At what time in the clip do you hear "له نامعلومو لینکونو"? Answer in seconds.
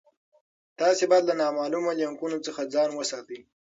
1.29-2.37